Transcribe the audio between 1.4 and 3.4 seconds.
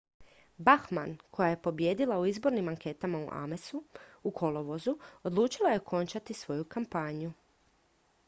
je pobijedila u izbornim anketama u